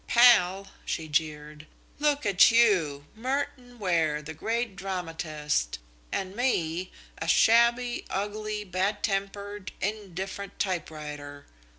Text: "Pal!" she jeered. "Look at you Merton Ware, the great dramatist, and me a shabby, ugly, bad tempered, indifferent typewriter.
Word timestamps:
"Pal!" 0.07 0.67
she 0.83 1.07
jeered. 1.07 1.67
"Look 1.99 2.25
at 2.25 2.49
you 2.49 3.05
Merton 3.15 3.77
Ware, 3.77 4.23
the 4.23 4.33
great 4.33 4.75
dramatist, 4.75 5.77
and 6.11 6.35
me 6.35 6.91
a 7.19 7.27
shabby, 7.27 8.05
ugly, 8.09 8.63
bad 8.63 9.03
tempered, 9.03 9.71
indifferent 9.79 10.57
typewriter. 10.57 11.45